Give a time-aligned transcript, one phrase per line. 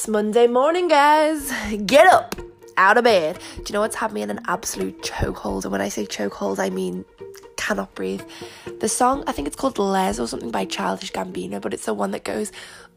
[0.00, 1.52] It's Monday morning, guys.
[1.84, 2.34] Get up
[2.78, 3.38] out of bed.
[3.56, 5.64] Do you know what's had me in an absolute chokehold?
[5.64, 7.04] And when I say chokehold, I mean
[7.58, 8.22] cannot breathe.
[8.80, 11.92] The song, I think it's called Les or something by Childish Gambino, but it's the
[11.92, 12.50] one that goes,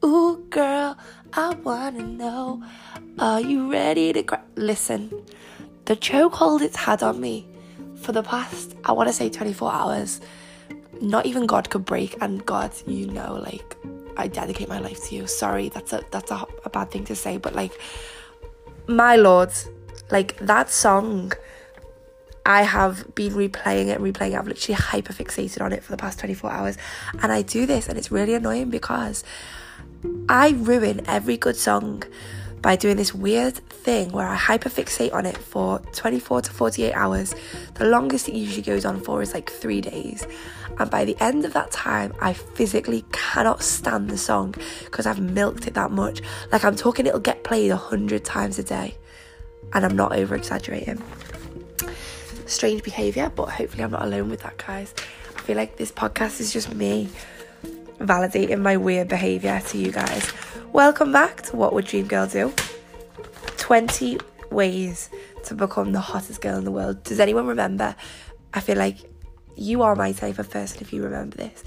[0.06, 0.98] Ooh, girl,
[1.34, 2.64] I wanna know,
[3.20, 4.40] are you ready to cry?
[4.56, 5.12] Listen,
[5.84, 7.46] the chokehold it's had on me
[7.96, 10.22] for the past, I wanna say 24 hours,
[11.02, 12.16] not even God could break.
[12.22, 13.76] And God, you know, like,
[14.18, 15.28] I dedicate my life to you.
[15.28, 17.80] Sorry, that's a that's a, a bad thing to say, but like,
[18.88, 19.52] my lord,
[20.12, 21.34] like that song
[22.46, 24.36] I have been replaying it and replaying it.
[24.36, 26.78] I've literally hyper fixated on it for the past 24 hours.
[27.22, 29.24] And I do this, and it's really annoying because
[30.28, 32.04] I ruin every good song
[32.64, 37.36] by doing this weird thing where I hyperfixate on it for 24 to 48 hours.
[37.76, 40.26] The longest it usually goes on for is like three days.
[40.80, 44.56] And by the end of that time, I physically cannot stand the song
[44.86, 46.22] because I've milked it that much.
[46.52, 48.96] Like I'm talking, it'll get played a hundred times a day.
[49.74, 51.04] And I'm not over exaggerating
[52.46, 54.94] strange behaviour, but hopefully I'm not alone with that, guys.
[55.36, 57.10] I feel like this podcast is just me
[58.04, 60.32] validating my weird behaviour to you guys.
[60.74, 62.54] Welcome back to What Would Dream Girl Do?
[63.58, 64.20] 20
[64.52, 65.10] ways
[65.46, 67.04] to become the hottest girl in the world.
[67.04, 67.96] Does anyone remember?
[68.54, 68.98] I feel like
[69.56, 71.64] you are my type of person if you remember this.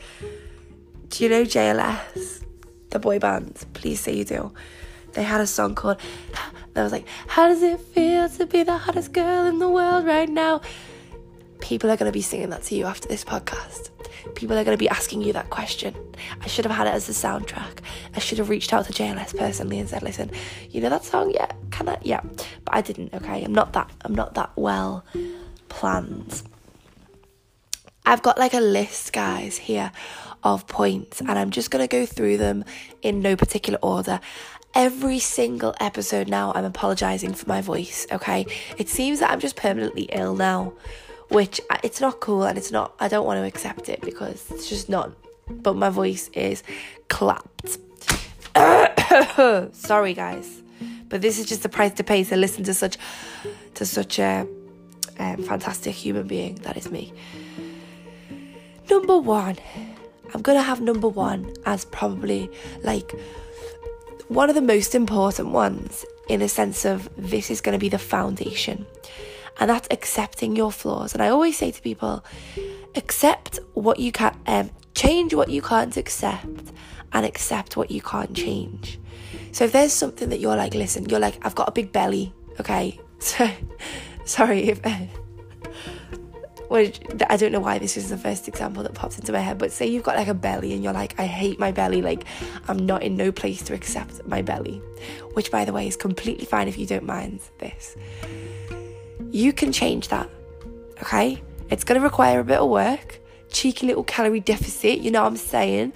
[1.08, 2.44] Do you know JLS,
[2.90, 3.64] the boy band?
[3.72, 4.52] Please say you do.
[5.14, 5.98] They had a song called
[6.74, 10.04] that was like, How does it feel to be the hottest girl in the world
[10.04, 10.60] right now?
[11.60, 13.88] People are going to be singing that to you after this podcast.
[14.34, 15.94] People are going to be asking you that question.
[16.40, 17.78] I should have had it as the soundtrack.
[18.14, 20.30] I should have reached out to JLS personally and said, "Listen,
[20.70, 21.30] you know that song?
[21.32, 21.98] Yeah, can I?
[22.02, 22.20] Yeah."
[22.64, 23.14] But I didn't.
[23.14, 23.90] Okay, I'm not that.
[24.02, 25.04] I'm not that well
[25.68, 26.42] planned.
[28.04, 29.90] I've got like a list, guys, here
[30.44, 32.64] of points, and I'm just going to go through them
[33.02, 34.20] in no particular order
[34.76, 38.46] every single episode now I'm apologizing for my voice, okay?
[38.76, 40.74] It seems that I'm just permanently ill now,
[41.28, 44.68] which it's not cool and it's not I don't want to accept it because it's
[44.68, 45.12] just not.
[45.48, 46.62] But my voice is
[47.08, 47.78] clapped.
[49.74, 50.62] Sorry guys.
[51.08, 52.98] But this is just the price to pay to listen to such
[53.74, 54.46] to such a
[55.18, 57.12] um, fantastic human being that is me.
[58.90, 59.56] Number 1.
[60.34, 62.50] I'm to have number 1 as probably
[62.82, 63.14] like
[64.28, 67.88] one of the most important ones in a sense of this is going to be
[67.88, 68.86] the foundation.
[69.58, 71.14] And that's accepting your flaws.
[71.14, 72.24] And I always say to people,
[72.94, 76.72] accept what you can, um, change what you can't accept,
[77.12, 78.98] and accept what you can't change.
[79.52, 82.34] So if there's something that you're like, listen, you're like, I've got a big belly,
[82.60, 83.00] okay?
[83.18, 83.48] So,
[84.26, 84.80] sorry if
[86.68, 87.00] which
[87.30, 89.72] I don't know why this is the first example that pops into my head, but
[89.72, 92.24] say you've got like a belly and you're like, I hate my belly, like
[92.68, 94.82] I'm not in no place to accept my belly,
[95.32, 97.96] which by the way is completely fine if you don't mind this.
[99.36, 100.30] You can change that,
[101.02, 101.42] okay?
[101.68, 103.20] It's gonna require a bit of work,
[103.50, 105.92] cheeky little calorie deficit, you know what I'm saying?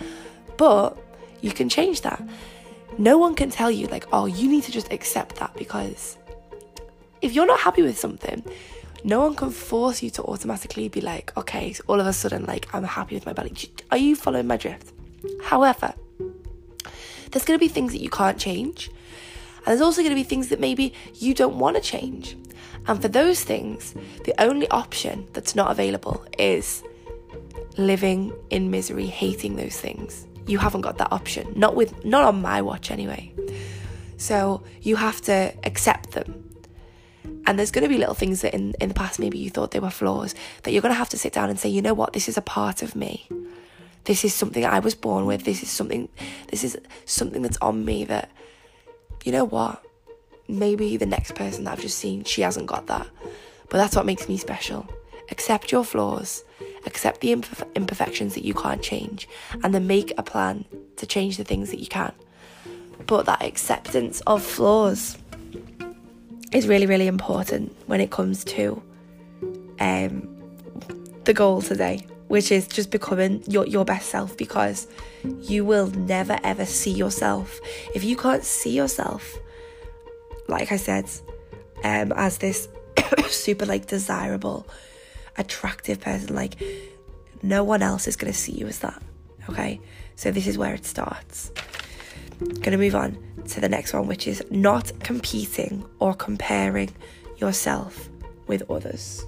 [0.59, 0.99] But
[1.41, 2.23] you can change that.
[2.99, 6.19] No one can tell you, like, oh, you need to just accept that because
[7.23, 8.45] if you're not happy with something,
[9.05, 12.69] no one can force you to automatically be like, okay, all of a sudden, like,
[12.75, 13.55] I'm happy with my belly.
[13.91, 14.93] Are you following my drift?
[15.45, 15.95] However,
[17.31, 18.91] there's going to be things that you can't change.
[19.61, 22.37] And there's also going to be things that maybe you don't want to change.
[22.87, 23.95] And for those things,
[24.25, 26.83] the only option that's not available is
[27.77, 30.27] living in misery, hating those things.
[30.47, 31.53] You haven't got that option.
[31.55, 33.33] Not with not on my watch anyway.
[34.17, 36.51] So you have to accept them
[37.51, 39.71] and there's going to be little things that in, in the past maybe you thought
[39.73, 41.95] they were flaws that you're going to have to sit down and say, you know
[41.95, 43.29] what, this is a part of me.
[44.05, 45.45] This is something I was born with.
[45.45, 46.09] This is something,
[46.49, 48.31] this is something that's on me that,
[49.25, 49.83] you know what,
[50.49, 53.07] maybe the next person that I've just seen, she hasn't got that.
[53.69, 54.87] But that's what makes me special.
[55.31, 56.45] Accept your flaws,
[56.87, 59.29] accept the imperfe- imperfections that you can't change,
[59.63, 60.65] and then make a plan
[60.97, 62.13] to change the things that you can.
[63.07, 65.17] But that acceptance of flaws
[66.53, 68.83] is really, really important when it comes to
[69.79, 70.29] um,
[71.25, 74.87] the goal today, which is just becoming your, your best self because
[75.41, 77.59] you will never ever see yourself.
[77.93, 79.37] If you can't see yourself,
[80.47, 81.11] like I said,
[81.83, 82.69] um, as this
[83.27, 84.65] super like desirable,
[85.39, 86.55] attractive person, like
[87.43, 89.03] no one else is to see you as that.
[89.49, 89.81] Okay,
[90.15, 91.51] so this is where it starts.
[92.61, 93.19] Gonna move on
[93.49, 96.91] to the next one, which is not competing or comparing
[97.39, 98.09] yourself
[98.47, 99.27] with others.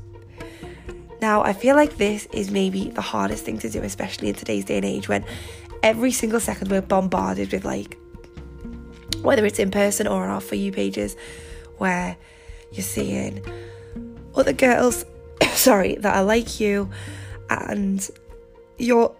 [1.23, 4.65] Now, I feel like this is maybe the hardest thing to do, especially in today's
[4.65, 5.25] day and age when
[5.81, 7.97] every single second we're bombarded with like
[9.21, 11.17] whether it's in person or on our For You pages,
[11.79, 12.17] where
[12.73, 13.41] you're seeing
[14.35, 15.05] other girls,
[15.53, 16.91] sorry, that are like you,
[17.49, 18.11] and
[18.79, 19.15] you're,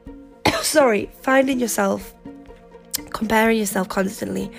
[0.61, 2.15] sorry, finding yourself,
[3.11, 4.51] comparing yourself constantly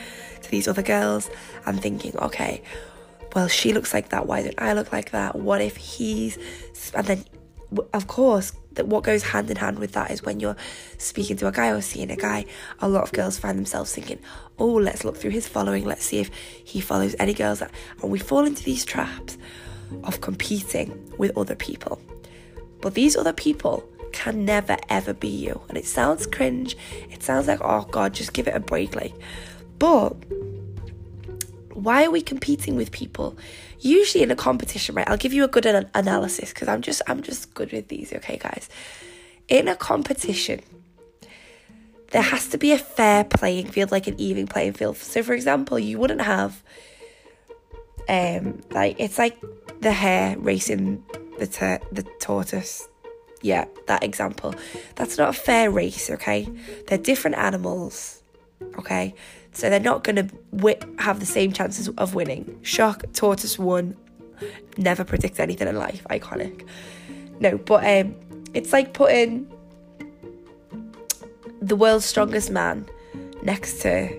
[0.43, 1.29] to these other girls
[1.65, 2.63] and thinking, okay,
[3.33, 4.27] well, she looks like that.
[4.27, 5.35] Why don't I look like that?
[5.35, 6.37] What if he's.
[6.93, 7.25] And then,
[7.93, 10.55] of course, that what goes hand in hand with that is when you're
[10.97, 12.45] speaking to a guy or seeing a guy,
[12.79, 14.19] a lot of girls find themselves thinking,
[14.59, 16.29] oh, let's look through his following, let's see if
[16.63, 17.61] he follows any girls.
[17.61, 17.71] And
[18.01, 19.37] we fall into these traps
[20.03, 22.01] of competing with other people.
[22.81, 25.61] But these other people can never ever be you.
[25.69, 26.77] And it sounds cringe.
[27.09, 28.95] It sounds like, oh God, just give it a break.
[28.95, 29.13] Like,
[29.79, 30.15] but
[31.73, 33.37] why are we competing with people?
[33.79, 35.07] Usually in a competition, right?
[35.09, 38.13] I'll give you a good an- analysis because I'm just I'm just good with these,
[38.13, 38.69] okay, guys.
[39.47, 40.61] In a competition,
[42.11, 44.97] there has to be a fair playing field, like an even playing field.
[44.97, 46.63] So, for example, you wouldn't have,
[48.07, 49.37] um, like it's like
[49.81, 51.03] the hare racing
[51.39, 52.87] the ter- the tortoise.
[53.41, 54.55] Yeah, that example.
[54.95, 56.47] That's not a fair race, okay?
[56.87, 58.23] They're different animals,
[58.77, 59.15] okay?
[59.53, 62.59] So they're not going to have the same chances of winning.
[62.63, 63.95] Shock, tortoise won.
[64.77, 66.03] Never predict anything in life.
[66.09, 66.67] Iconic.
[67.39, 68.15] No, but um,
[68.53, 69.51] it's like putting
[71.61, 72.87] the world's strongest man
[73.43, 74.09] next to,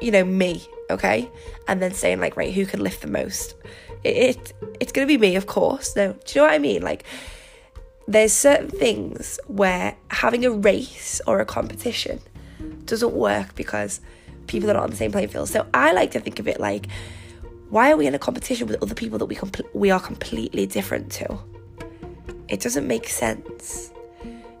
[0.00, 1.30] you know, me, okay?
[1.68, 3.54] And then saying like, right, who can lift the most?
[4.04, 5.94] It, it it's gonna be me, of course.
[5.94, 6.82] No, do you know what I mean?
[6.82, 7.04] Like,
[8.08, 12.20] there's certain things where having a race or a competition
[12.84, 14.00] doesn't work because
[14.46, 15.48] people that are on the same playing field.
[15.48, 16.88] So I like to think of it like,
[17.70, 19.38] why are we in a competition with other people that we
[19.72, 21.38] we are completely different to?
[22.48, 23.90] It doesn't make sense.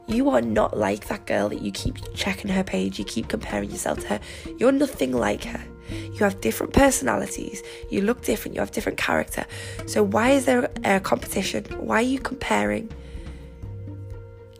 [0.06, 3.70] You are not like that girl that you keep checking her page, you keep comparing
[3.70, 4.20] yourself to her.
[4.58, 5.62] You're nothing like her.
[5.90, 9.44] You have different personalities, you look different, you have different character.
[9.86, 11.64] So, why is there a competition?
[11.78, 12.90] Why are you comparing?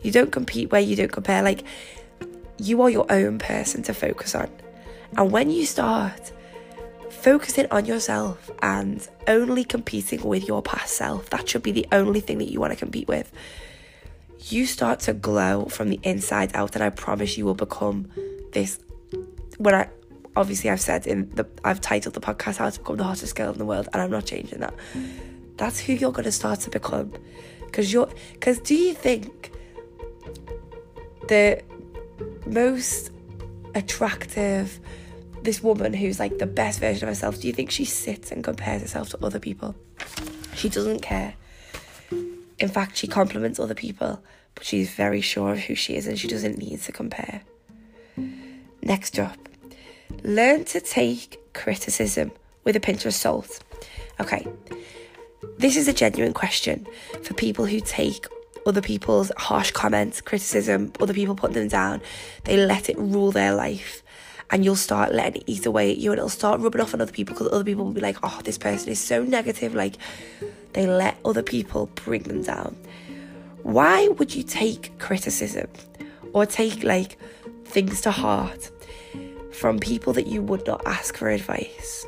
[0.03, 1.41] You don't compete where you don't compare.
[1.41, 1.63] Like,
[2.59, 4.49] you are your own person to focus on.
[5.17, 6.31] And when you start
[7.09, 12.19] focusing on yourself and only competing with your past self, that should be the only
[12.19, 13.31] thing that you want to compete with.
[14.49, 18.09] You start to glow from the inside out, and I promise you will become
[18.51, 18.79] this.
[19.57, 19.89] When I
[20.35, 23.53] obviously I've said in the I've titled the podcast how to become the hottest girl
[23.53, 24.73] in the world, and I'm not changing that.
[25.57, 27.13] That's who you're going to start to become,
[27.65, 28.09] because you're.
[28.33, 29.51] Because do you think
[31.27, 31.61] the
[32.45, 33.11] most
[33.75, 34.79] attractive
[35.43, 38.43] this woman who's like the best version of herself, do you think she sits and
[38.43, 39.75] compares herself to other people?
[40.55, 41.35] She doesn't care.
[42.59, 44.23] In fact, she compliments other people,
[44.55, 47.41] but she's very sure of who she is and she doesn't need to compare.
[48.81, 49.37] Next up,
[50.23, 52.31] learn to take criticism
[52.63, 53.61] with a pinch of salt.
[54.21, 54.47] Okay,
[55.57, 56.87] this is a genuine question
[57.21, 58.27] for people who take
[58.65, 62.01] other people's harsh comments, criticism, other people putting them down,
[62.45, 64.03] they let it rule their life
[64.49, 67.01] and you'll start letting it eat away at you and it'll start rubbing off on
[67.01, 69.73] other people because other people will be like, oh, this person is so negative.
[69.73, 69.95] Like
[70.73, 72.75] they let other people bring them down.
[73.63, 75.67] Why would you take criticism
[76.33, 77.17] or take like
[77.65, 78.69] things to heart
[79.51, 82.05] from people that you would not ask for advice?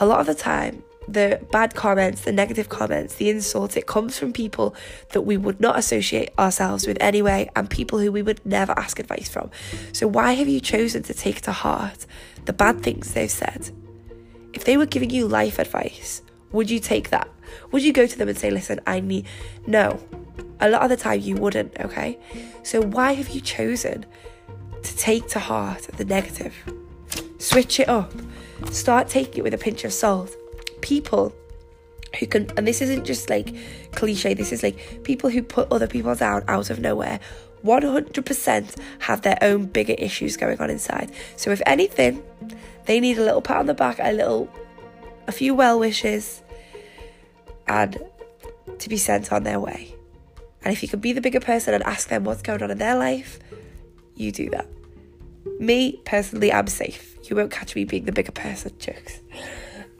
[0.00, 4.18] A lot of the time, the bad comments, the negative comments, the insults, it comes
[4.18, 4.74] from people
[5.10, 8.98] that we would not associate ourselves with anyway, and people who we would never ask
[8.98, 9.50] advice from.
[9.92, 12.06] So, why have you chosen to take to heart
[12.44, 13.70] the bad things they've said?
[14.52, 17.28] If they were giving you life advice, would you take that?
[17.70, 19.26] Would you go to them and say, listen, I need.
[19.66, 20.00] No.
[20.60, 22.18] A lot of the time you wouldn't, okay?
[22.62, 24.06] So, why have you chosen
[24.82, 26.54] to take to heart the negative?
[27.38, 28.12] Switch it up.
[28.70, 30.36] Start taking it with a pinch of salt
[30.82, 31.34] people
[32.18, 33.54] who can, and this isn't just like
[33.92, 37.18] cliche, this is like people who put other people down out of nowhere.
[37.64, 41.12] 100% have their own bigger issues going on inside.
[41.36, 42.22] So, if anything,
[42.86, 44.52] they need a little pat on the back, a little,
[45.28, 46.42] a few well wishes,
[47.68, 48.02] and
[48.78, 49.94] to be sent on their way.
[50.64, 52.78] And if you can be the bigger person and ask them what's going on in
[52.78, 53.38] their life,
[54.16, 54.66] you do that.
[55.58, 57.16] Me, personally, I'm safe.
[57.28, 59.20] You won't catch me being the bigger person, jokes.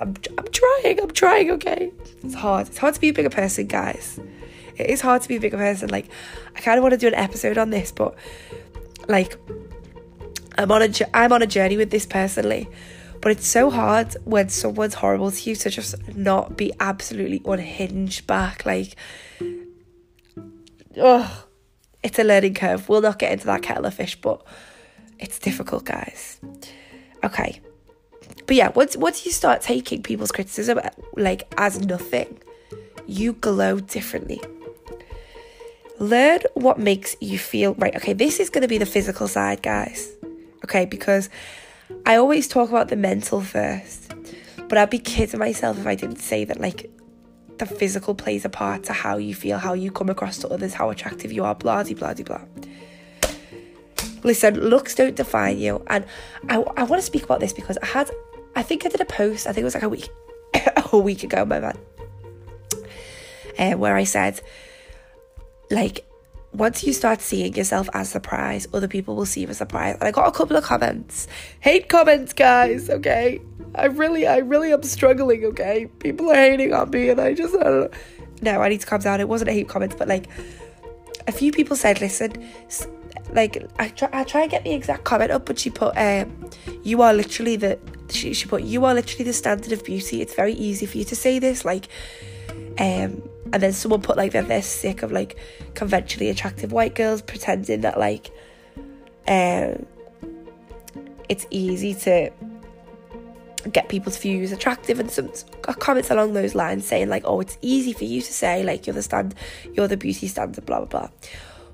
[0.02, 1.92] I'm, I'm trying, I'm trying, okay?
[2.24, 2.66] It's hard.
[2.66, 4.18] It's hard to be a bigger person, guys.
[4.76, 5.90] It is hard to be a bigger person.
[5.90, 6.08] Like,
[6.56, 8.16] I kind of want to do an episode on this, but
[9.08, 9.36] like,
[10.58, 12.68] I'm on a I'm on a journey with this personally,
[13.20, 18.26] but it's so hard when someone's horrible to you to just not be absolutely unhinged
[18.26, 18.66] back.
[18.66, 18.96] Like,
[20.96, 21.46] oh,
[22.02, 22.88] it's a learning curve.
[22.88, 24.44] We'll not get into that kettle of fish, but
[25.18, 26.40] it's difficult, guys.
[27.22, 27.60] Okay,
[28.46, 30.80] but yeah, once once you start taking people's criticism
[31.16, 32.38] like as nothing,
[33.06, 34.40] you glow differently.
[35.98, 37.94] Learn what makes you feel right.
[37.96, 40.10] Okay, this is going to be the physical side, guys.
[40.64, 41.28] Okay, because
[42.06, 44.12] I always talk about the mental first,
[44.68, 46.90] but I'd be kidding myself if I didn't say that like
[47.58, 50.74] the physical plays a part to how you feel, how you come across to others,
[50.74, 52.40] how attractive you are, blah, blah, blah, blah.
[54.22, 55.82] Listen, looks don't define you.
[55.88, 56.04] And
[56.48, 58.10] I, I want to speak about this because I had,
[58.54, 60.08] I think I did a post, I think it was like a week,
[60.92, 61.78] a week ago, my man,
[63.58, 64.40] uh, where I said,
[65.70, 66.06] like,
[66.52, 69.66] once you start seeing yourself as the prize, other people will see you as a
[69.66, 69.94] prize.
[69.94, 71.26] And I got a couple of comments.
[71.60, 73.40] Hate comments, guys, okay?
[73.74, 75.86] I really, I really am struggling, okay?
[75.98, 77.98] People are hating on me and I just, I don't know.
[78.42, 79.20] No, I need to calm down.
[79.20, 80.26] It wasn't a hate comments, but like,
[81.26, 82.32] a few people said, listen,
[83.32, 86.50] like, I try, I try and get the exact comment up, but she put, um,
[86.82, 87.78] you are literally the,
[88.10, 90.20] she, she put, you are literally the standard of beauty.
[90.20, 91.88] It's very easy for you to say this, like,
[92.78, 95.36] um, and then someone put like that they're sick of like
[95.74, 98.30] conventionally attractive white girls pretending that like
[99.28, 99.86] um
[101.28, 102.30] it's easy to
[103.70, 105.30] get people's views attractive and some
[105.78, 108.94] comments along those lines saying like oh it's easy for you to say like you're
[108.94, 109.34] the stand
[109.74, 111.08] you're the beauty standard blah blah blah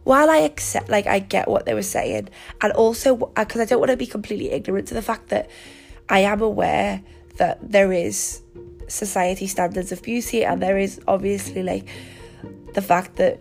[0.09, 2.31] while I accept like I get what they were saying
[2.63, 5.51] and also uh, because I don't want to be completely ignorant to the fact that
[6.09, 7.03] I am aware
[7.37, 8.41] that there is
[8.89, 11.87] society standards of beauty and there is obviously like
[12.73, 13.39] the fact that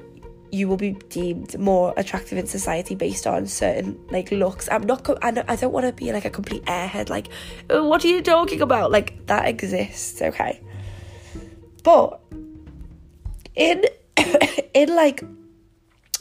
[0.52, 4.68] you will be deemed more attractive in society based on certain like looks.
[4.70, 5.08] I'm not.
[5.24, 7.08] I don't want to be like a complete airhead.
[7.08, 7.30] Like,
[7.70, 8.92] oh, what are you talking about?
[8.92, 10.62] Like that exists, okay.
[11.84, 12.20] But
[13.56, 13.86] in
[14.74, 15.24] in like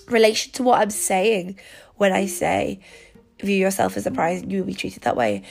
[0.08, 1.58] relation to what I'm saying
[1.96, 2.80] when I say
[3.40, 5.42] view yourself as a prize and you will be treated that way,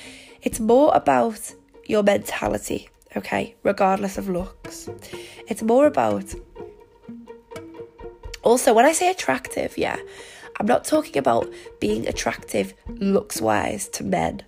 [0.41, 1.53] it's more about
[1.85, 4.89] your mentality okay, regardless of looks.
[5.47, 6.33] It's more about.
[8.43, 9.97] Also, when I say attractive, yeah,
[10.57, 14.43] I'm not talking about being attractive looks wise to men.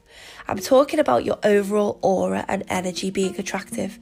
[0.48, 4.00] I'm talking about your overall aura and energy being attractive.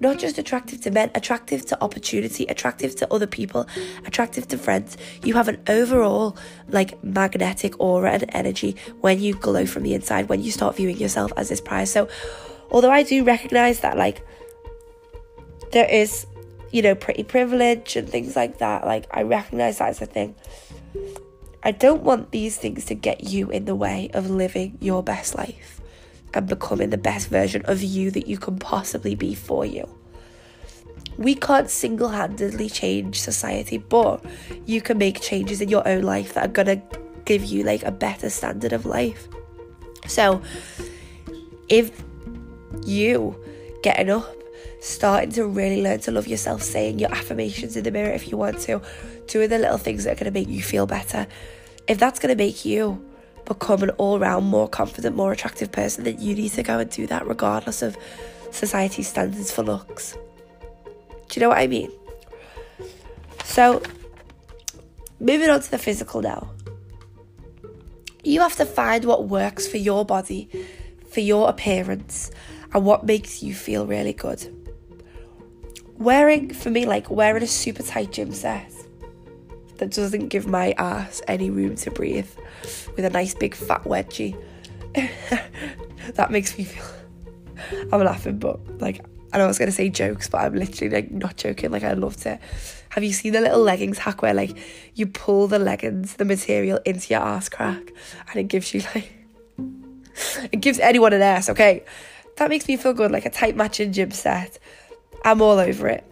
[0.00, 3.68] Not just attractive to men, attractive to opportunity, attractive to other people,
[4.04, 4.96] attractive to friends.
[5.22, 6.36] You have an overall,
[6.68, 10.96] like, magnetic aura and energy when you glow from the inside, when you start viewing
[10.96, 11.92] yourself as this prize.
[11.92, 12.08] So,
[12.72, 14.26] although I do recognize that, like,
[15.70, 16.26] there is,
[16.72, 20.34] you know, pretty privilege and things like that, like, I recognize that as a thing.
[21.64, 25.34] I don't want these things to get you in the way of living your best
[25.34, 25.80] life
[26.34, 29.88] and becoming the best version of you that you can possibly be for you.
[31.16, 34.22] We can't single handedly change society, but
[34.66, 36.82] you can make changes in your own life that are gonna
[37.24, 39.26] give you like a better standard of life.
[40.06, 40.42] So,
[41.70, 42.04] if
[42.84, 43.42] you
[43.82, 44.43] getting up,
[44.84, 48.36] starting to really learn to love yourself, saying your affirmations in the mirror if you
[48.36, 48.82] want to,
[49.26, 51.26] doing the little things that are going to make you feel better.
[51.88, 53.02] If that's going to make you
[53.46, 56.90] become an all round more confident, more attractive person, then you need to go and
[56.90, 57.96] do that regardless of
[58.50, 60.18] society's standards for looks.
[61.28, 61.90] Do you know what I mean?
[63.42, 63.82] So,
[65.18, 66.50] moving on to the physical now.
[68.22, 70.50] You have to find what works for your body,
[71.10, 72.30] for your appearance,
[72.74, 74.63] and what makes you feel really good.
[75.98, 78.72] Wearing, for me, like wearing a super tight gym set
[79.78, 82.30] that doesn't give my ass any room to breathe
[82.96, 84.36] with a nice big fat wedgie.
[86.14, 86.84] that makes me feel.
[87.92, 91.10] I'm laughing, but like, I know I was gonna say jokes, but I'm literally like
[91.10, 91.70] not joking.
[91.70, 92.40] Like, I loved it.
[92.90, 94.56] Have you seen the little leggings hack where like
[94.94, 97.92] you pull the leggings, the material into your ass crack,
[98.28, 99.12] and it gives you like
[100.52, 101.84] it gives anyone an ass, okay?
[102.36, 104.58] That makes me feel good, like a tight matching gym set.
[105.24, 106.04] I'm all over it.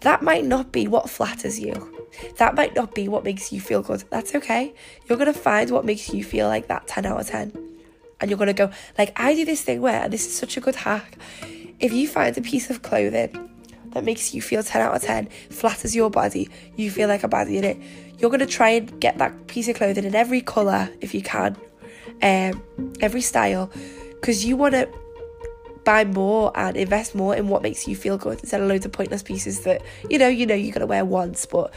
[0.00, 1.90] That might not be what flatters you.
[2.36, 4.04] That might not be what makes you feel good.
[4.10, 4.74] That's okay.
[5.08, 7.52] You're going to find what makes you feel like that 10 out of 10.
[8.20, 10.56] And you're going to go, like, I do this thing where, and this is such
[10.56, 11.16] a good hack.
[11.80, 13.50] If you find a piece of clothing
[13.88, 17.28] that makes you feel 10 out of 10, flatters your body, you feel like a
[17.28, 17.78] body in it,
[18.18, 21.22] you're going to try and get that piece of clothing in every colour if you
[21.22, 21.56] can,
[22.22, 22.62] um,
[23.00, 23.70] every style,
[24.10, 24.88] because you want to
[25.84, 28.92] buy more and invest more in what makes you feel good instead of loads of
[28.92, 31.72] pointless pieces that you know you know you're gonna wear once but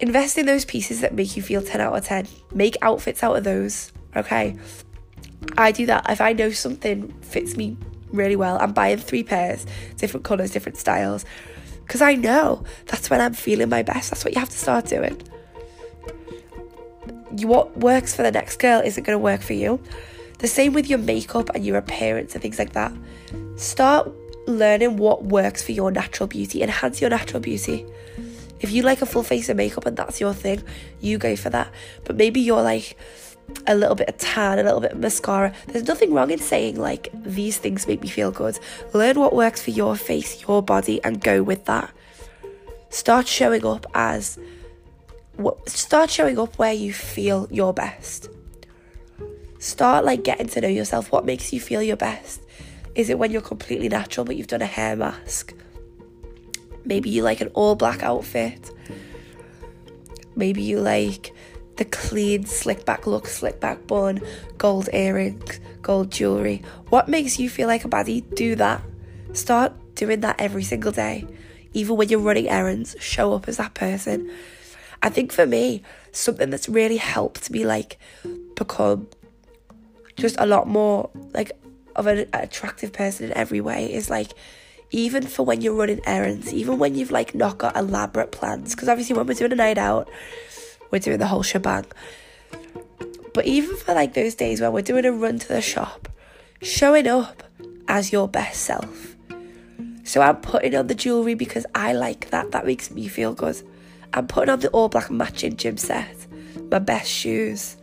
[0.00, 3.36] invest in those pieces that make you feel 10 out of 10 make outfits out
[3.36, 4.56] of those okay?
[5.58, 6.06] I do that.
[6.08, 7.76] If i know something fits me
[8.10, 9.66] really well i'm buying three pairs
[9.96, 11.24] different colors different styles.
[11.84, 14.10] Because i know that's when i'm feeling my best.
[14.10, 15.20] That's what you have to start doing.
[17.42, 19.80] What works for the next girl isn't going to work for you
[20.38, 22.92] The same with your makeup and your appearance and things like that.
[23.56, 24.10] Start
[24.46, 27.86] learning what works for your natural beauty, enhance your natural beauty.
[28.60, 30.62] If you like a full face of makeup and that's your thing,
[31.00, 31.72] you go for that.
[32.04, 32.96] But maybe you're like
[33.66, 35.52] a little bit of tan, a little bit of mascara.
[35.66, 38.58] There's nothing wrong in saying like these things make me feel good.
[38.92, 41.92] Learn what works for your face, your body, and go with that.
[42.90, 44.38] Start showing up as
[45.66, 48.28] start showing up where you feel your best.
[49.64, 51.10] Start like getting to know yourself.
[51.10, 52.42] What makes you feel your best?
[52.94, 55.54] Is it when you're completely natural but you've done a hair mask?
[56.84, 58.70] Maybe you like an all black outfit.
[60.36, 61.32] Maybe you like
[61.76, 64.20] the clean, slick back look, slick back bun,
[64.58, 66.62] gold earrings, gold jewellery.
[66.90, 68.22] What makes you feel like a baddie?
[68.34, 68.82] Do that.
[69.32, 71.26] Start doing that every single day.
[71.72, 74.30] Even when you're running errands, show up as that person.
[75.02, 77.98] I think for me, something that's really helped me like
[78.56, 79.08] become
[80.16, 81.52] just a lot more like
[81.96, 84.32] of an attractive person in every way is like
[84.90, 88.88] even for when you're running errands, even when you've like not got elaborate plans, because
[88.88, 90.08] obviously when we're doing a night out,
[90.90, 91.84] we're doing the whole shebang.
[93.32, 96.08] But even for like those days when we're doing a run to the shop,
[96.62, 97.42] showing up
[97.88, 99.16] as your best self.
[100.04, 102.52] So I'm putting on the jewellery because I like that.
[102.52, 103.60] That makes me feel good.
[104.12, 106.14] I'm putting on the all black matching gym set,
[106.70, 107.76] my best shoes.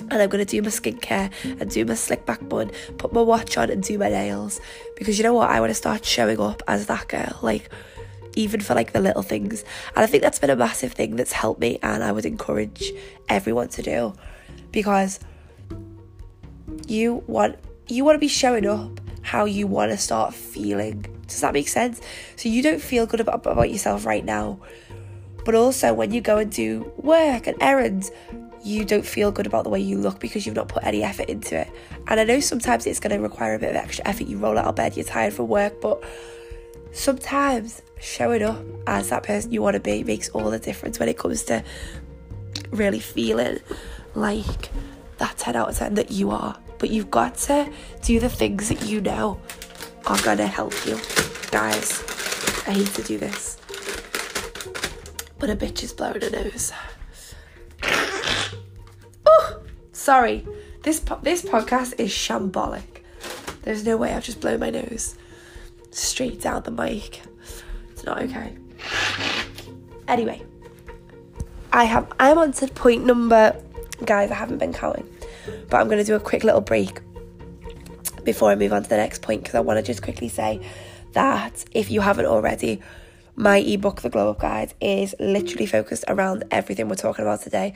[0.00, 3.56] And I'm to do my skincare and do my slick back bun, put my watch
[3.56, 4.60] on and do my nails.
[4.96, 5.50] Because you know what?
[5.50, 7.38] I want to start showing up as that girl.
[7.42, 7.70] Like,
[8.36, 9.64] even for like the little things.
[9.94, 12.92] And I think that's been a massive thing that's helped me and I would encourage
[13.28, 14.14] everyone to do
[14.72, 15.20] because
[16.86, 17.56] you want
[17.88, 21.04] you want to be showing up how you want to start feeling.
[21.26, 22.00] Does that make sense?
[22.36, 24.60] So you don't feel good about, about yourself right now.
[25.44, 28.10] But also when you go and do work and errands,
[28.62, 31.28] you don't feel good about the way you look because you've not put any effort
[31.28, 31.68] into it.
[32.06, 34.26] And I know sometimes it's going to require a bit of extra effort.
[34.26, 36.02] You roll out of bed, you're tired from work, but
[36.92, 41.08] sometimes showing up as that person you want to be makes all the difference when
[41.08, 41.62] it comes to
[42.70, 43.60] really feeling
[44.14, 44.70] like
[45.18, 46.58] that 10 out of 10 that you are.
[46.78, 47.70] But you've got to
[48.02, 49.40] do the things that you know
[50.06, 50.98] are going to help you.
[51.50, 52.02] Guys,
[52.66, 53.58] I hate to do this,
[55.38, 56.72] but a bitch is blowing her nose.
[59.26, 59.60] Oh,
[59.92, 60.46] sorry.
[60.82, 63.02] This po- this podcast is shambolic.
[63.62, 65.14] There's no way I've just blown my nose
[65.90, 67.22] straight down the mic.
[67.90, 68.56] It's not okay.
[70.08, 70.42] Anyway,
[71.72, 73.60] I have I'm on to point number
[74.04, 75.08] guys, I haven't been counting.
[75.68, 77.00] But I'm gonna do a quick little break
[78.24, 80.60] before I move on to the next point because I want to just quickly say
[81.12, 82.80] that if you haven't already,
[83.36, 87.74] my ebook, The Glow Up Guide, is literally focused around everything we're talking about today.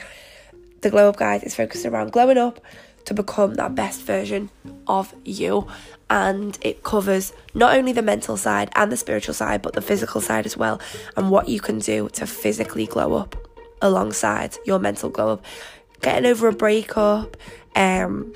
[0.84, 2.60] The Glow Up Guide is focused around glowing up
[3.06, 4.50] to become that best version
[4.86, 5.66] of you
[6.10, 10.20] and it covers not only the mental side and the spiritual side, but the physical
[10.20, 10.78] side as well,
[11.16, 13.34] and what you can do to physically glow up
[13.80, 15.44] alongside your mental glow up.
[16.02, 17.38] Getting over a breakup,
[17.74, 18.34] um,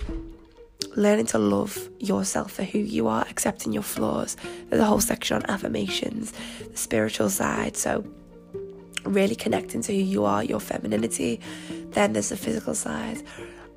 [0.97, 4.39] learning to love yourself for who you are, accepting your flaws.
[4.71, 6.33] There's a whole section on affirmations,
[6.71, 7.77] the spiritual side.
[7.77, 8.07] So,
[9.09, 11.41] really connecting to who you are, your femininity.
[11.91, 13.23] Then there's the physical side,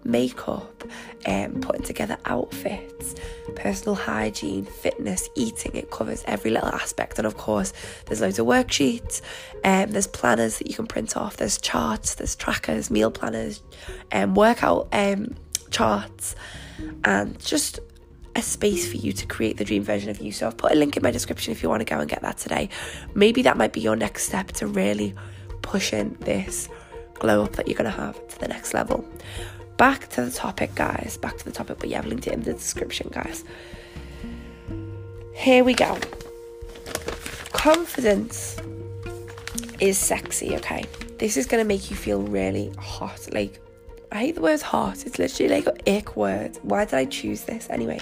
[0.03, 0.83] makeup,
[1.25, 3.15] um, putting together outfits,
[3.55, 5.75] personal hygiene, fitness, eating.
[5.75, 7.17] It covers every little aspect.
[7.17, 7.73] And of course,
[8.05, 9.21] there's loads of worksheets,
[9.63, 13.61] um, there's planners that you can print off, there's charts, there's trackers, meal planners,
[14.11, 15.35] um, workout um,
[15.69, 16.35] charts,
[17.03, 17.79] and just
[18.35, 20.31] a space for you to create the dream version of you.
[20.31, 22.21] So I've put a link in my description if you want to go and get
[22.21, 22.69] that today.
[23.13, 25.13] Maybe that might be your next step to really
[25.61, 26.69] pushing this
[27.15, 29.05] glow up that you're going to have to the next level
[29.81, 31.17] back to the topic, guys.
[31.17, 33.43] Back to the topic, but yeah, I've linked it in the description, guys.
[35.33, 35.97] Here we go.
[37.51, 38.61] Confidence
[39.79, 40.85] is sexy, okay?
[41.17, 43.27] This is gonna make you feel really hot.
[43.33, 43.59] Like,
[44.11, 45.03] I hate the word hot.
[45.07, 46.59] It's literally like an ick word.
[46.61, 48.01] Why did I choose this anyway?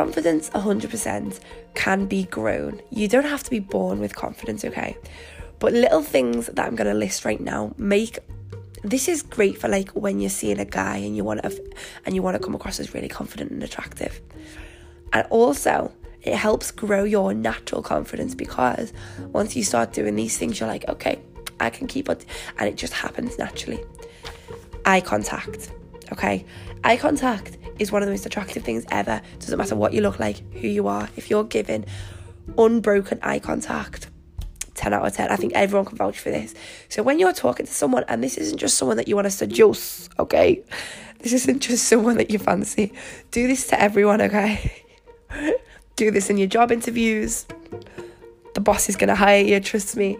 [0.00, 1.40] Confidence 100%
[1.74, 2.80] can be grown.
[2.88, 4.96] You don't have to be born with confidence, okay?
[5.58, 8.18] But little things that I'm going to list right now make
[8.82, 11.62] this is great for like when you're seeing a guy and you want to
[12.06, 14.22] and you want to come across as really confident and attractive
[15.12, 18.94] and also it helps grow your natural confidence because
[19.32, 21.20] once you start doing these things you're like okay
[21.60, 22.24] i can keep it
[22.58, 23.84] and it just happens naturally
[24.86, 25.70] eye contact
[26.12, 26.44] okay
[26.84, 30.18] eye contact is one of the most attractive things ever doesn't matter what you look
[30.18, 31.84] like who you are if you're giving
[32.58, 34.10] unbroken eye contact
[34.80, 35.30] 10 out of 10.
[35.30, 36.54] I think everyone can vouch for this.
[36.88, 39.30] So when you're talking to someone, and this isn't just someone that you want to
[39.30, 40.62] seduce, okay?
[41.18, 42.92] This isn't just someone that you fancy.
[43.30, 44.72] Do this to everyone, okay?
[45.96, 47.44] Do this in your job interviews.
[48.54, 50.16] The boss is going to hire you, trust me.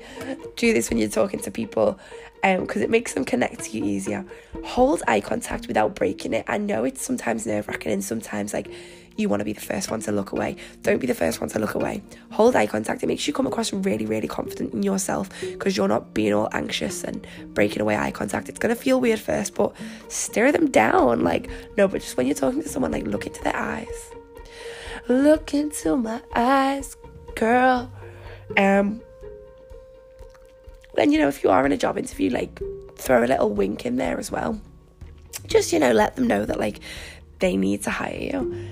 [0.56, 1.98] Do this when you're talking to people
[2.42, 4.24] because um, it makes them connect to you easier.
[4.64, 6.44] Hold eye contact without breaking it.
[6.48, 8.70] I know it's sometimes nerve wracking and sometimes like
[9.16, 10.56] you want to be the first one to look away.
[10.82, 12.02] Don't be the first one to look away.
[12.30, 13.02] Hold eye contact.
[13.02, 16.48] It makes you come across really, really confident in yourself because you're not being all
[16.52, 18.48] anxious and breaking away eye contact.
[18.48, 19.74] It's going to feel weird first, but
[20.08, 21.22] stare them down.
[21.22, 24.10] Like, no, but just when you're talking to someone, like, look into their eyes.
[25.08, 26.96] Look into my eyes,
[27.34, 27.92] girl.
[28.56, 29.02] Um,
[30.94, 32.60] then, you know, if you are in a job interview, like,
[32.96, 34.60] throw a little wink in there as well.
[35.46, 36.80] Just, you know, let them know that, like,
[37.38, 38.68] they need to hire you.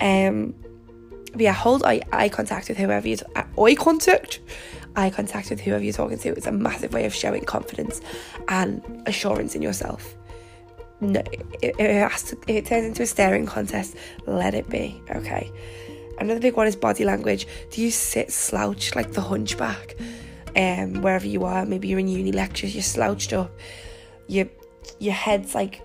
[0.00, 0.54] Um,
[1.32, 4.40] but yeah, hold eye, eye contact with whoever you eye contact,
[4.96, 6.30] eye contact with whoever you're talking to.
[6.30, 8.00] It's a massive way of showing confidence
[8.48, 10.16] and assurance in yourself.
[11.00, 11.20] No,
[11.60, 12.38] it, it has to.
[12.48, 14.98] If it turns into a staring contest, let it be.
[15.10, 15.52] Okay.
[16.18, 17.46] Another big one is body language.
[17.70, 19.94] Do you sit slouched like the hunchback?
[20.56, 23.50] Um, wherever you are, maybe you're in uni lectures, you're slouched up,
[24.26, 24.46] your
[24.98, 25.82] your head's like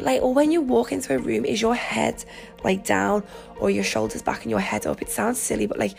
[0.00, 2.24] like or when you walk into a room is your head
[2.64, 3.22] like down
[3.60, 5.02] or your shoulders back and your head up?
[5.02, 5.94] It sounds silly but like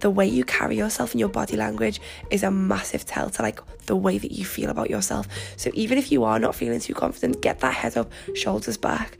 [0.00, 3.60] the way you carry yourself and your body language is a massive tell to like
[3.86, 5.26] the way that you feel about yourself.
[5.56, 9.16] So even if you are not feeling too confident get that head up shoulders back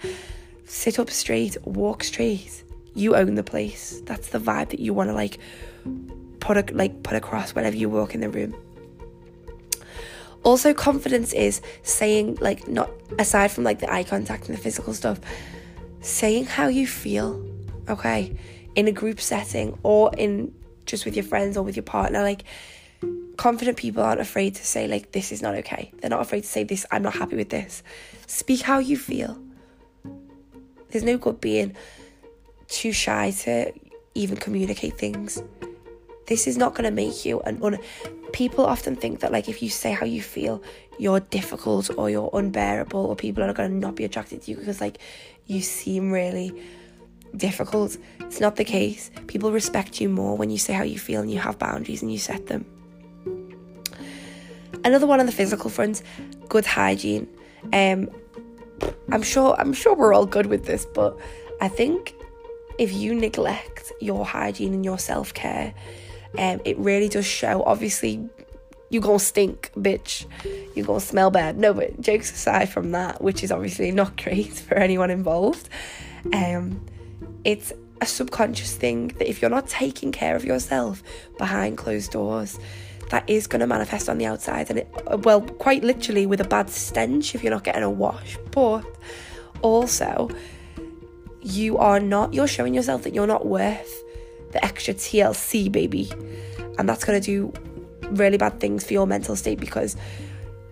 [0.66, 2.64] sit up straight walk straight.
[2.94, 4.02] You own the place.
[4.04, 5.38] That's the vibe that you want to like
[6.44, 8.54] put like put across whenever you walk in the room
[10.44, 14.92] also, confidence is saying, like, not aside from like the eye contact and the physical
[14.92, 15.18] stuff,
[16.02, 17.42] saying how you feel,
[17.88, 18.36] okay,
[18.74, 20.54] in a group setting or in
[20.84, 22.22] just with your friends or with your partner.
[22.22, 22.44] Like,
[23.38, 25.90] confident people aren't afraid to say, like, this is not okay.
[26.00, 27.82] They're not afraid to say, this, I'm not happy with this.
[28.26, 29.38] Speak how you feel.
[30.90, 31.74] There's no good being
[32.68, 33.72] too shy to
[34.14, 35.42] even communicate things.
[36.26, 37.78] This is not going to make you an un-
[38.32, 40.62] people often think that like if you say how you feel
[40.98, 44.56] you're difficult or you're unbearable or people are going to not be attracted to you
[44.56, 44.98] because like
[45.46, 46.52] you seem really
[47.36, 47.96] difficult.
[48.20, 49.10] It's not the case.
[49.26, 52.10] People respect you more when you say how you feel and you have boundaries and
[52.10, 52.64] you set them.
[54.84, 56.02] Another one on the physical front
[56.48, 57.28] good hygiene.
[57.72, 58.08] Um
[59.12, 61.16] i'm sure i'm sure we're all good with this but
[61.60, 62.14] i think
[62.78, 65.74] if you neglect your hygiene and your self-care
[66.38, 67.62] um, it really does show.
[67.64, 68.28] Obviously,
[68.90, 70.26] you're gonna stink, bitch.
[70.74, 71.58] You're gonna smell bad.
[71.58, 75.68] No, but jokes aside from that, which is obviously not great for anyone involved,
[76.32, 76.84] um,
[77.44, 81.02] it's a subconscious thing that if you're not taking care of yourself
[81.38, 82.58] behind closed doors,
[83.10, 84.88] that is going to manifest on the outside, and it,
[85.24, 88.38] well, quite literally with a bad stench if you're not getting a wash.
[88.50, 88.84] But
[89.62, 90.30] also,
[91.42, 92.32] you are not.
[92.32, 94.03] You're showing yourself that you're not worth
[94.54, 96.10] the extra TLC, baby.
[96.78, 97.52] And that's going to do
[98.10, 99.96] really bad things for your mental state because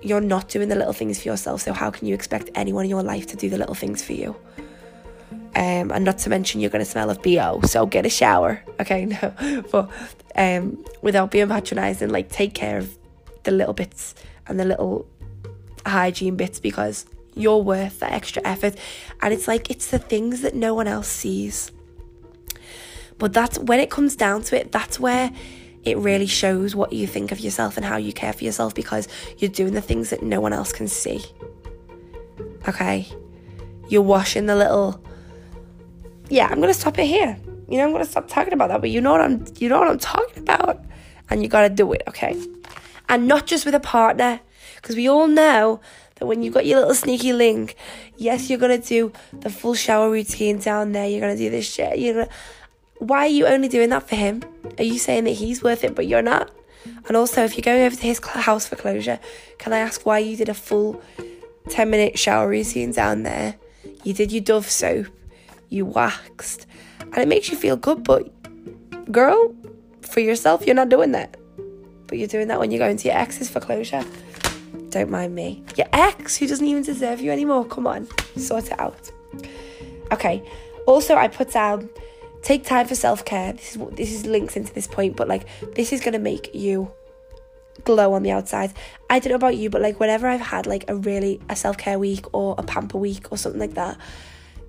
[0.01, 1.61] you're not doing the little things for yourself.
[1.61, 4.15] So, how can you expect anyone in your life to do the little things for
[4.15, 4.35] you?
[5.55, 8.63] Um, and not to mention, you're going to smell of BO, so get a shower.
[8.81, 9.91] Okay, no, but
[10.35, 12.97] um, without being patronizing, like take care of
[13.43, 14.15] the little bits
[14.47, 15.07] and the little
[15.85, 18.77] hygiene bits because you're worth that extra effort.
[19.21, 21.71] And it's like, it's the things that no one else sees.
[23.23, 25.31] But that's when it comes down to it, that's where
[25.85, 29.07] it really shows what you think of yourself and how you care for yourself because
[29.39, 31.25] you're doing the things that no one else can see.
[32.67, 33.07] Okay?
[33.89, 35.01] You're washing the little
[36.31, 37.39] Yeah, I'm gonna stop it here.
[37.69, 39.79] You know, I'm gonna stop talking about that, but you know what I'm you know
[39.79, 40.85] what I'm talking about.
[41.31, 42.37] And you gotta do it, okay?
[43.09, 44.41] And not just with a partner,
[44.75, 45.81] because we all know
[46.17, 47.77] that when you've got your little sneaky link,
[48.17, 52.01] yes, you're gonna do the full shower routine down there, you're gonna do this shit,
[52.01, 52.29] you're gonna
[53.03, 54.43] why are you only doing that for him?
[54.79, 56.51] Are you saying that he's worth it but you're not?
[57.09, 59.19] And also, if you're going over to his house for closure,
[59.59, 61.03] can I ask why you did a full
[61.69, 63.57] 10 minute shower routine down there?
[64.05, 65.07] You did your Dove soap,
[65.69, 66.67] you waxed,
[67.01, 68.31] and it makes you feel good, but
[69.11, 69.55] girl,
[70.03, 71.37] for yourself, you're not doing that.
[72.07, 74.05] But you're doing that when you're going to your ex's for closure.
[74.91, 75.65] Don't mind me.
[75.77, 79.11] Your ex, who doesn't even deserve you anymore, come on, sort it out.
[80.13, 80.43] Okay,
[80.87, 81.89] also, I put down
[82.43, 85.47] take time for self-care this is what this is links into this point but like
[85.75, 86.91] this is to make you
[87.85, 88.73] glow on the outside
[89.09, 91.99] i don't know about you but like whenever i've had like a really a self-care
[91.99, 93.97] week or a pamper week or something like that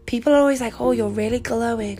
[0.05, 1.99] people are always like oh you're really glowing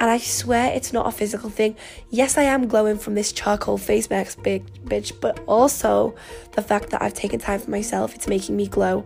[0.00, 1.74] And I swear it's not a physical thing.
[2.10, 6.14] Yes, I am glowing from this charcoal face mask, big bitch, but also
[6.52, 9.04] the fact that I've taken time for myself, it's making me glow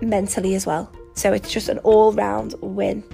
[0.00, 0.90] mentally as well.
[1.14, 3.04] So it's just an all round win.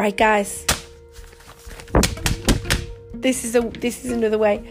[0.00, 0.64] Right, guys.
[3.12, 4.66] This is a this is another way.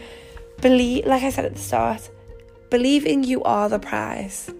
[0.60, 2.10] Believe, like I said at the start,
[2.68, 4.50] believing you are the prize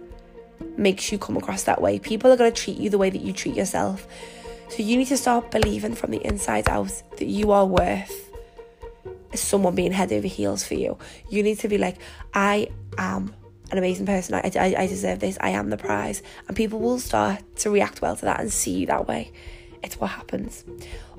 [0.76, 1.98] makes you come across that way.
[1.98, 4.06] People are going to treat you the way that you treat yourself.
[4.68, 8.30] So you need to start believing from the inside out that you are worth
[9.34, 10.96] someone being head over heels for you.
[11.28, 11.96] You need to be like,
[12.32, 13.34] I am
[13.72, 14.36] an amazing person.
[14.36, 15.36] I, I, I deserve this.
[15.40, 16.22] I am the prize.
[16.46, 19.32] And people will start to react well to that and see you that way.
[19.82, 20.64] It's what happens.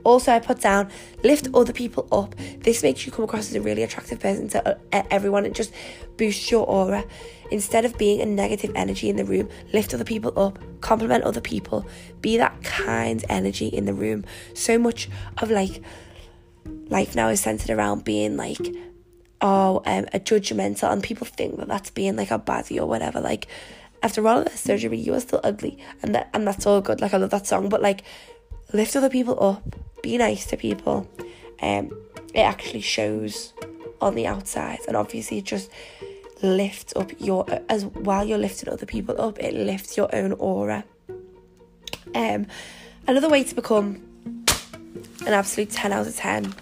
[0.04, 0.90] Also, I put down
[1.24, 2.36] lift other people up.
[2.60, 5.46] This makes you come across as a really attractive person to uh, everyone.
[5.46, 5.74] It just
[6.18, 7.04] boosts your aura.
[7.52, 11.42] Instead of being a negative energy in the room, lift other people up, compliment other
[11.42, 11.86] people,
[12.22, 14.24] be that kind energy in the room.
[14.54, 15.84] So much of like
[16.90, 18.60] life now is centered around being like,
[19.42, 23.20] oh, um, a judgmental, and people think that that's being like a baddie or whatever.
[23.20, 23.48] Like,
[24.04, 27.02] after all of that surgery, you are still ugly, and that and that's all good.
[27.02, 28.04] Like, I love that song, but like,
[28.74, 29.64] lift other people up
[30.02, 31.08] be nice to people.
[31.62, 31.92] Um,
[32.34, 33.54] it actually shows
[34.00, 35.70] on the outside, and obviously, it just
[36.42, 40.84] lifts up your as while you're lifting other people up, it lifts your own aura.
[42.16, 42.48] Um,
[43.08, 44.02] another way to become
[45.26, 46.54] an absolute 10 out of 10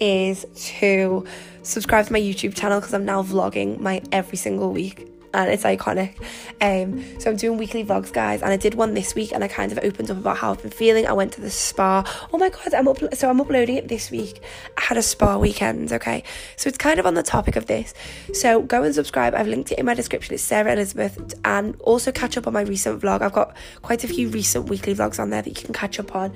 [0.00, 1.26] is to
[1.62, 5.64] subscribe to my YouTube channel because I'm now vlogging my every single week and it's
[5.64, 6.16] iconic.
[6.60, 9.48] Um, so I'm doing weekly vlogs, guys, and I did one this week, and I
[9.48, 11.06] kind of opened up about how I've been feeling.
[11.06, 12.04] I went to the spa.
[12.32, 12.98] Oh my god, I'm up.
[13.14, 14.42] So I'm uploading it this week.
[14.76, 15.92] I had a spa weekend.
[15.92, 16.24] Okay,
[16.56, 17.94] so it's kind of on the topic of this.
[18.32, 19.34] So go and subscribe.
[19.34, 20.34] I've linked it in my description.
[20.34, 23.22] It's Sarah Elizabeth, and also catch up on my recent vlog.
[23.22, 26.14] I've got quite a few recent weekly vlogs on there that you can catch up
[26.14, 26.32] on.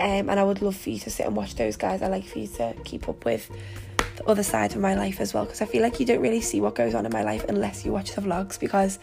[0.00, 2.00] Um, and I would love for you to sit and watch those guys.
[2.00, 3.50] I like for you to keep up with
[4.20, 6.40] the other side of my life as well because I feel like you don't really
[6.40, 8.98] see what goes on in my life unless you watch the vlogs because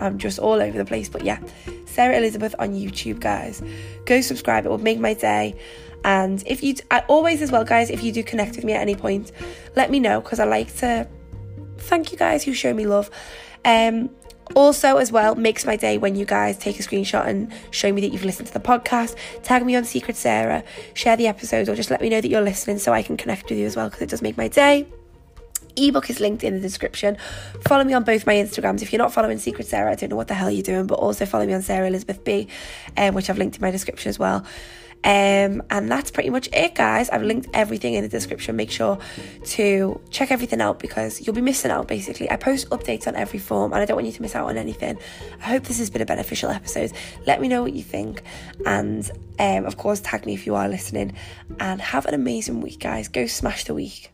[0.00, 1.08] I'm just all over the place.
[1.08, 1.40] But yeah,
[1.86, 3.62] Sarah Elizabeth on YouTube, guys.
[4.04, 5.56] Go subscribe, it will make my day.
[6.04, 8.80] And if you, I, always as well, guys, if you do connect with me at
[8.80, 9.30] any point,
[9.76, 11.06] let me know because I like to
[11.78, 13.10] thank you guys who show me love.
[13.64, 14.10] Um,
[14.54, 18.00] also, as well, makes my day when you guys take a screenshot and show me
[18.02, 19.16] that you've listened to the podcast.
[19.42, 20.62] Tag me on Secret Sarah,
[20.94, 23.48] share the episode, or just let me know that you're listening so I can connect
[23.48, 24.86] with you as well because it does make my day.
[25.76, 27.16] Ebook is linked in the description.
[27.66, 28.82] Follow me on both my Instagrams.
[28.82, 30.96] If you're not following Secret Sarah, I don't know what the hell you're doing, but
[30.96, 32.48] also follow me on Sarah Elizabeth B,
[32.96, 34.44] um, which I've linked in my description as well.
[35.04, 37.10] Um, and that's pretty much it, guys.
[37.10, 38.54] I've linked everything in the description.
[38.54, 38.98] Make sure
[39.44, 42.30] to check everything out because you'll be missing out basically.
[42.30, 44.56] I post updates on every form and I don't want you to miss out on
[44.56, 44.98] anything.
[45.40, 46.92] I hope this has been a beneficial episode.
[47.26, 48.22] Let me know what you think.
[48.64, 51.14] And um, of course, tag me if you are listening.
[51.58, 53.08] And have an amazing week, guys.
[53.08, 54.11] Go smash the week.